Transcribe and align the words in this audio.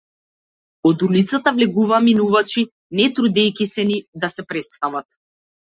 Од 0.91 1.05
улицата 1.07 1.53
влегуваа 1.59 2.01
минувачи, 2.07 2.65
не 3.01 3.09
трудејќи 3.21 3.71
се 3.77 3.89
ни 3.93 4.03
да 4.25 4.33
се 4.39 4.51
претстават. 4.53 5.23